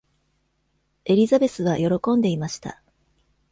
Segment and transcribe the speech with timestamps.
[1.05, 2.81] エリザベスは喜んでいました。